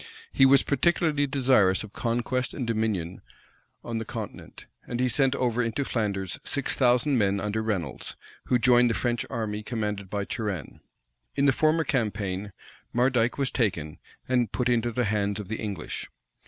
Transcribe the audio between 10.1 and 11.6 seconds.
Turenne. In the